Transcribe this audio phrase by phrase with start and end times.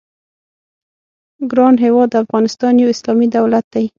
[1.51, 3.85] ګران هېواد افغانستان یو اسلامي دولت دی.